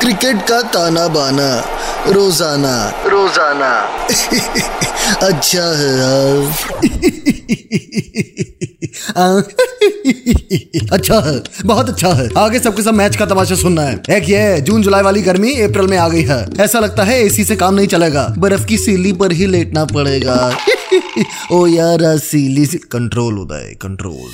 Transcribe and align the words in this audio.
Cricket 0.00 0.36
का 0.48 0.60
ताना 0.62 1.08
बाना 1.08 1.48
रोज़ाना। 2.06 2.74
रोज़ाना। 3.06 3.70
अच्छा 5.26 5.64
है 5.76 5.90
यार। 5.98 6.40
अच्छा 10.92 11.20
है 11.20 11.42
बहुत 11.66 11.88
अच्छा 11.88 12.08
है। 12.08 12.28
आगे 12.38 12.58
सबके 12.58 12.82
सब 12.82 12.94
मैच 12.94 13.16
का 13.16 13.26
तमाशा 13.26 13.54
सुनना 13.54 13.82
है। 13.82 14.02
एक 14.10 14.28
ये 14.28 14.60
जून 14.60 14.82
जुलाई 14.82 15.02
वाली 15.02 15.22
गर्मी 15.22 15.60
अप्रैल 15.60 15.86
में 15.86 15.98
आ 15.98 16.08
गई 16.08 16.22
है। 16.22 16.46
ऐसा 16.60 16.80
लगता 16.80 17.04
है 17.04 17.20
एसी 17.24 17.44
से 17.44 17.56
काम 17.56 17.74
नहीं 17.74 17.86
चलेगा। 17.86 18.34
बर्फ़ 18.38 18.64
की 18.64 18.78
सीली 18.78 19.12
पर 19.12 19.32
ही 19.32 19.46
लेटना 19.46 19.84
पड़ेगा। 19.84 20.56
ओ 21.52 21.66
यार, 21.66 22.18
सीली 22.18 22.66
सी 22.66 22.78
कंट्रोल 22.78 23.38
उदय 23.38 23.76
कंट्रोल 23.82 24.30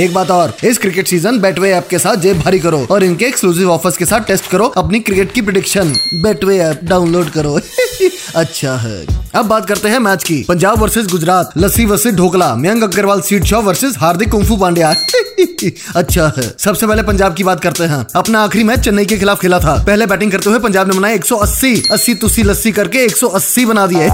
एक 0.00 0.14
बात 0.14 0.30
और, 0.30 0.56
इस 0.64 0.78
क्रिकेट 0.78 1.08
सीज़न 1.08 1.38
बेटवे 1.38 1.72
ऐप 1.72 1.88
के 1.88 1.98
साथ 1.98 2.16
जेब 2.16 2.40
भारी 2.40 2.58
करो 2.58 2.86
और 2.90 3.04
इनके 3.04 3.24
एक्सक्लूसिव 3.24 3.70
ऑफर्स 3.70 3.96
के 3.96 4.04
साथ 4.04 4.20
टेस्ट 4.20 4.50
करो 4.50 4.64
अपनी 4.64 5.00
क्रिकेट 5.00 5.32
की 5.32 5.40
प्रिडिक्शन 5.40 5.92
बेटवे 6.14 6.58
ऐप 6.58 6.80
डाउनलोड 6.84 7.30
करो। 7.30 7.60
अच्छा 8.36 8.76
है। 8.76 9.06
अब 9.34 9.46
बात 9.46 9.68
करते 9.68 9.88
हैं 9.88 9.98
मैच 9.98 10.24
की। 10.24 10.44
Punjab 10.48 10.78
versus 10.78 11.06
Gujarat, 11.06 11.50
lassi 11.58 11.84
versus 11.84 12.14
dhokla, 12.14 12.54
Mayank 12.54 12.82
Agarwal 12.82 13.20
seat 13.20 13.44
Shaw 13.44 13.60
versus 13.60 13.94
Hardik 13.98 14.30
kung fu 14.30 14.56
Pandya. 14.56 14.94
अच्छा 15.96 16.32
है। 16.38 16.54
सबसे 16.58 16.86
पहले 16.86 17.02
पंजाब 17.02 17.34
की 17.34 17.44
बात 17.44 17.60
करते 17.60 17.84
हैं। 17.84 18.06
अपना 18.16 18.40
आखिरी 18.40 18.64
मैच 18.64 18.80
चेन्नई 18.80 19.04
के 19.04 19.18
खिलाफ 19.18 19.40
खेला 19.40 19.58
था। 19.58 19.84
पहले 19.84 20.06
बैटिंग 20.06 20.32
करते 20.32 20.50
हुए 20.50 20.58
पंजाब 20.58 20.92
ने 20.92 20.98
बनाए 20.98 21.14
180 21.14 21.88
अस्सी 21.90 22.14
तुस्सी 22.14 22.42
लस्सी 22.42 22.72
करके 22.72 22.98
180 22.98 23.64
बना 23.64 23.86
दिए। 23.86 24.08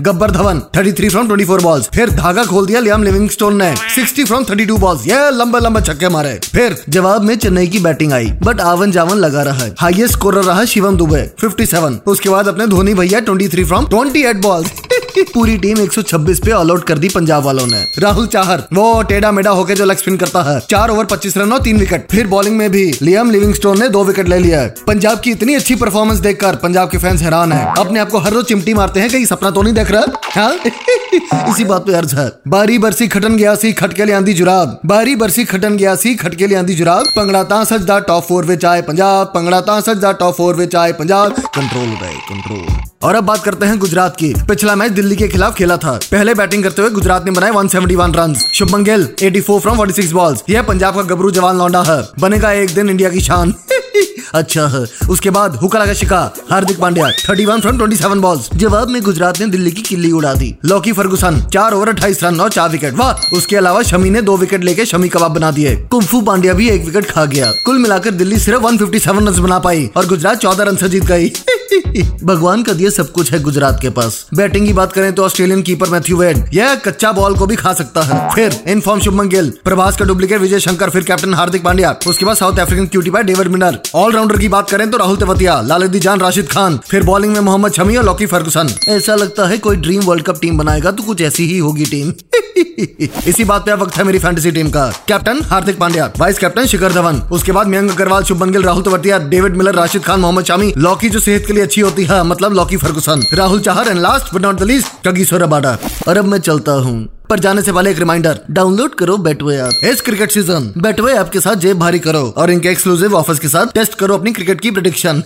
गब्बर 0.00 0.30
धवन 0.30 0.60
33 0.76 1.10
फ्रॉम 1.10 1.28
24 1.28 1.62
बॉल्स 1.62 1.88
फिर 1.94 2.10
धागा 2.10 2.44
खोल 2.44 2.66
दिया, 2.66 2.80
लियाम 2.80 3.02
लिविंगस्टोन 3.02 3.56
ने 3.62 3.74
60 3.96 4.24
फ्रॉम 4.26 4.44
32 4.44 4.78
बॉल्स 4.78 5.06
ये 5.06 5.30
लंबे 5.30 5.60
लंबे 5.60 5.80
छक्के 5.80 6.08
मारे। 6.08 6.38
फिर 6.44 6.76
जवाब 6.88 7.22
में 7.22 7.34
चेन्नई 7.36 7.66
की 7.66 7.78
बैटिंग 7.78 8.12
आई 8.12 8.30
बट 8.42 8.60
आवन 8.60 8.92
जावन 8.92 9.18
लगा 9.18 9.42
रहा 9.42 9.64
है। 9.64 9.74
हाईएस्ट 9.78 10.12
स्कोरर 10.12 10.44
रहा 10.44 10.64
शिवम 10.64 10.96
दुबे 10.96 11.24
57 11.44 11.98
उसके 12.06 12.28
बाद 12.28 12.48
अपने 12.48 12.66
धोनी 12.66 12.94
भैया 12.94 13.20
23 13.20 13.64
फ्रॉम 13.64 13.86
28 13.86 14.42
बॉल्स 14.42 14.72
पूरी 15.22 15.56
टीम 15.58 15.78
126 15.78 16.38
पे 16.38 16.50
ऑल 16.50 16.70
आउट 16.70 16.84
कर 16.84 16.98
दी 16.98 17.08
पंजाब 17.08 17.42
वालों 17.42 17.66
ने। 17.66 17.84
राहुल 17.98 18.26
चाहर, 18.26 18.62
वो 18.72 19.02
टेढ़ा 19.02 19.32
मेढ़ा 19.32 19.50
होकर 19.50 19.74
जो 19.74 19.84
लेग 19.84 19.98
स्पिन 19.98 20.16
करता 20.16 20.42
है। 20.42 20.60
चार 20.70 20.90
ओवर 20.90 21.04
25 21.04 21.36
रन 21.36 21.52
और 21.52 21.62
तीन 21.62 21.78
विकेट 21.78 22.06
फिर 22.10 22.26
बॉलिंग 22.26 22.56
में 22.56 22.70
भी 22.70 22.94
लियम 23.02 23.30
लिविंगस्टोन 23.30 23.80
ने 23.80 23.88
दो 23.88 24.04
विकेट 24.04 24.28
ले 24.28 24.38
लिया 24.38 24.66
पंजाब 24.86 25.20
की 25.20 25.30
इतनी 25.30 25.54
अच्छी 25.54 25.74
परफॉर्मेंस 25.74 26.18
देखकर 26.18 26.56
पंजाब 26.56 26.90
के 26.90 26.98
फैंस 26.98 27.22
हैरान 27.22 27.52
है। 27.52 27.74
अपने 27.78 28.00
आप 28.00 28.10
को 28.10 28.18
हर 28.18 28.32
रोज 28.32 28.44
चिमटी 28.44 28.74
मारते 28.74 29.00
हैं 29.00 29.10
कहीं 29.10 29.24
सपना 29.24 29.50
तो 29.50 29.62
नहीं 29.62 29.74
देख 29.74 29.90
रहा? 29.90 30.04
हाँ? 30.22 30.58
इसी 31.48 31.64
बात 31.64 31.86
पे 31.86 31.94
अर्ज़ 31.94 32.16
है। 32.16 32.32
बारी 32.48 32.78
बरसी 32.78 33.08
खटन 33.08 33.36
गया 33.36 33.54
सी, 33.54 33.72
खटके 33.72 34.04
ले 34.04 34.12
आंदी 34.12 34.32
जुराब। 34.32 34.80
बारी 34.86 35.16
बरसी 35.16 35.44
खटन 35.44 35.76
गया 35.76 35.94
सी, 35.94 36.14
खटके 36.14 36.46
ले 36.46 36.54
आंदी 36.54 36.74
जुराब। 36.74 37.06
पंगड़ा 37.06 37.42
ता 37.42 37.64
सजदा 37.64 37.98
टॉप 37.98 38.24
फोर 38.24 38.44
विच 38.44 38.64
आए 38.64 38.82
पंजाब। 38.82 39.26
पंगड़ा 39.26 39.60
ता 39.60 39.80
सजदा 39.80 40.12
टॉप 40.12 40.36
फोर 40.36 40.54
विच 40.54 40.76
आए 40.76 40.92
पंजाब। 40.92 41.32
कंट्रोल 41.32 41.88
रहे 41.88 42.14
कंट्रोल 42.14 42.66
और 43.02 43.14
अब 43.14 43.24
बात 43.24 43.44
करते 43.44 43.66
हैं 43.66 43.78
गुजरात 43.78 44.16
की। 44.16 44.34
पिछला 44.48 44.76
मैच 44.76 44.92
दिल्ली 44.92 45.16
के 45.16 45.28
खिलाफ 45.28 45.54
खेला 45.54 45.76
था। 45.76 45.92
पहले 45.92 46.34
बैटिंग 46.34 46.62
करते 46.62 46.82
हुए 46.82 46.90
गुजरात 46.90 47.24
ने 47.24 47.30
बनाए 47.30 47.50
171 47.50 48.14
run 48.16 48.34
Shubman 48.34 48.84
Gill 48.84 49.08
84 49.22 49.60
from 49.60 49.76
46 49.76 50.12
balls 50.12 50.42
यह 50.50 50.62
पंजाब 50.62 50.94
का 50.94 51.02
गबरू 51.02 51.30
जवान 51.30 51.58
लौंडा 51.58 51.82
है। 51.82 52.02
बनेगा 52.18 52.52
एक 52.52 52.74
दिन 52.74 52.90
इंडिया 52.90 53.10
की 53.10 53.20
शान। 53.20 53.54
अच्छा 54.34 54.66
है। 54.66 54.84
उसके 55.10 55.30
बाद 55.30 55.56
हुआ 55.56 55.78
लगा 55.78 55.92
शिका, 55.92 56.34
हार्दिक 56.50 56.80
पांड्या 56.80 57.08
31 57.08 57.60
फ्रॉम 57.60 57.78
27 57.78 58.18
बॉल्स 58.18 58.48
जवाब 58.54 58.88
में 58.88 59.02
गुजरात 59.02 59.40
ने 59.40 59.46
दिल्ली 59.46 59.70
की 59.70 59.82
किल्ली 59.82 60.12
उड़ा 60.12 60.34
दी। 60.34 60.54
लॉकी 60.64 60.92
फर्गुसन, 60.92 61.40
चार 61.52 61.72
ओवर 61.72 61.88
अट्ठाईस 61.88 62.24
रन 62.24 62.40
और 62.40 62.50
चार 62.50 62.70
विकेट 62.70 62.94
वाह! 62.94 63.36
उसके 63.36 63.56
अलावा 63.56 63.82
शमी 63.82 64.10
ने 64.10 64.22
दो 64.22 64.36
विकेट 64.36 64.64
लेके 64.64 64.86
शमी 64.86 65.08
कबाब 65.08 65.30
बना 65.30 65.50
दिए। 65.50 65.76
कुंफू 65.76 66.20
पांड्या 66.20 66.52
भी 66.52 66.68
एक 66.68 66.84
विकेट 66.84 67.10
खा 67.10 67.24
गया। 67.24 67.52
कुल 67.64 67.78
मिलाकर 67.78 68.10
दिल्ली 68.10 68.38
सिर्फ़ 68.38 68.62
157 68.62 69.28
रन 69.28 69.42
बना 69.42 69.58
पाई 69.58 69.90
और 69.96 70.06
गुजरात 70.06 70.38
चौदह 70.38 70.64
रन 70.64 70.76
से 70.76 70.88
जीत 70.88 71.04
गई। 71.04 71.32
भगवान 72.24 72.62
का 72.62 72.72
दिया 72.72 72.90
सब 72.90 73.12
कुछ 73.12 73.32
है 73.32 73.40
गुजरात 73.40 73.78
के 73.82 73.90
पास। 73.90 74.26
बैटिंग 74.34 74.66
की 74.66 74.72
बात 74.72 74.92
करें 74.92 75.12
तो 75.12 75.24
ऑस्ट्रेलियन 75.24 75.62
कीपर 75.62 75.88
मैथ्यू 75.88 76.16
वेड। 76.16 76.44
यह 76.54 76.74
कच्चा 76.74 77.12
बॉल 77.12 77.36
को 77.36 77.46
भी 77.46 77.56
खा 77.56 77.72
सकता 77.72 78.02
है। 78.02 78.34
फिर 78.34 78.56
इनफॉर्म 78.68 79.00
शुभमन 79.00 79.28
गिल, 79.28 79.52
प्रभास 79.64 79.96
का 79.96 80.04
डुप्लीकेट 80.04 80.40
विजय 80.40 80.60
शंकर, 80.60 80.90
फिर 80.90 81.02
कैप्टन 81.02 81.34
हार्दिक 81.34 81.64
पांड्या, 81.64 81.94
उसके 82.06 82.24
बाद 82.24 82.36
South 82.36 82.58
African 82.58 82.86
cutie 82.86 83.10
pie 83.10 83.22
David 83.22 83.48
Miller. 83.48 83.78
Allrounder 83.94 84.38
की 84.38 84.48
बात 84.48 84.70
करें 84.70 84.90
तो 84.90 84.98
राहुल 84.98 85.16
तेवतिया 85.16 85.60
लालदी 85.60 85.98
जान, 85.98 86.20
राशिद 86.20 86.48
खान, 86.48 86.80
फिर 86.88 87.02
बॉलिंग 87.02 87.32
में 87.32 87.40
मोहम्मद 87.40 87.72
शमी 87.72 87.96
और 87.96 88.04
लॉकी 88.04 88.26
फर्गुसन। 88.26 88.74
ऐसा 88.88 89.14
लगता 89.14 89.46
है 89.46 89.58
कोई 89.58 89.76
ड्रीम 89.76 90.02
वर्ल्ड 90.02 90.24
कप 90.24 90.40
टीम 90.40 90.58
बनाएगा 90.58 90.90
तो 90.90 91.02
कुछ 91.02 91.20
ऐसी 91.20 91.46
ही 91.46 91.58
होगी 91.58 91.84
टीम 91.84 92.12
इसी 92.56 93.44
बात 93.44 93.64
पे 93.64 93.70
अब 93.70 93.82
वक्त 93.82 93.96
है 93.96 94.04
मेरी 94.04 94.18
फैंटेसी 94.18 94.50
टीम 94.50 94.70
का। 94.70 94.86
Captain 95.08 95.40
Hardik 95.46 95.78
Pandya 95.78 96.10
vice 96.18 96.38
captain 96.38 96.66
Shikhar 96.66 96.92
Dhawan, 96.92 97.20
उसके 97.32 97.52
बाद 97.52 97.66
Mayank 97.66 97.90
Agarwal 97.90 98.24
Shubman 98.24 98.52
Gill 98.52 98.62
Rahul 98.62 98.82
Tewatia 98.82 99.18
David 99.28 99.56
Miller 99.56 99.74
Rashid 99.74 100.04
Khan, 100.04 100.20
Mohammed 100.20 100.44
Shami 100.44 100.72
Lockie 100.78 101.08
जो 101.08 101.20
सेहत 101.20 101.46
के 101.46 101.52
लिए 101.52 101.62
अच्छी 101.62 101.80
होती 101.80 102.04
है 102.04 102.22
मतलब 102.24 102.52
Lockie 102.54 102.76
Ferguson 102.76 103.22
Rahul 103.34 103.60
Chahar 103.60 103.88
and 103.88 104.00
last 104.00 104.34
but 104.34 104.42
not 104.42 104.56
the 104.56 104.62
least 104.62 105.06
Kagiso 105.06 105.42
Rabada 105.42 105.76
और 106.08 106.16
अब 106.16 106.24
मैं 106.24 106.38
चलता 106.40 106.72
हूँ। 106.72 107.04
पर 107.30 107.38
जाने 107.40 107.62
से 107.62 107.72
पहले 107.72 107.90
एक 107.90 107.98
रिमाइंडर 107.98 108.40
डाउनलोड 108.50 108.94
करो 108.94 109.16
बेटवे 109.18 109.56
ऐप 109.56 109.84
इस 109.84 110.00
क्रिकेट 110.00 110.30
सीज़न 110.30 110.72
बेटवे 110.78 111.12
ऐप 111.12 111.30
के 111.32 111.40
साथ 111.40 111.56
जेब 111.56 111.78
भारी 111.78 111.98
करो, 111.98 112.20
और 112.28 112.50
इनके 112.50 112.68
एक्सक्लूसिव 112.68 113.14
ऑफर्स 113.14 113.38
के 113.38 113.48
साथ 113.48 113.72
टेस्ट 113.74 113.94
करो 113.98 114.18
अपनी 114.18 114.32
क्रिकेट 114.32 114.60
की 114.60 114.70
प्रिडिक्शन 114.70 115.22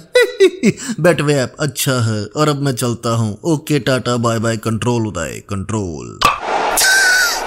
बेटवे 1.00 1.34
ऐप 1.34 1.56
अच्छा 1.60 2.00
है। 2.02 2.24
और 2.26 2.48
अब 2.48 2.62
मैं 2.62 2.74
चलता 2.74 3.10
हूँ। 3.16 3.38
Okay 3.52 3.78
tata 3.80 4.16
bye 4.18 4.38
bye 4.38 4.56
control 4.58 5.06
Uday 5.06 5.42
control 5.50 6.18